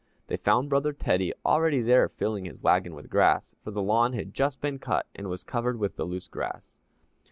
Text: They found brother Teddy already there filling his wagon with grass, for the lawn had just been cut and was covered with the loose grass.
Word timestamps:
They 0.29 0.37
found 0.37 0.67
brother 0.67 0.93
Teddy 0.93 1.31
already 1.45 1.79
there 1.83 2.09
filling 2.09 2.45
his 2.45 2.57
wagon 2.59 2.95
with 2.95 3.07
grass, 3.07 3.53
for 3.63 3.69
the 3.69 3.83
lawn 3.83 4.13
had 4.13 4.33
just 4.33 4.59
been 4.59 4.79
cut 4.79 5.05
and 5.13 5.27
was 5.29 5.43
covered 5.43 5.77
with 5.77 5.95
the 5.95 6.05
loose 6.05 6.27
grass. 6.27 6.75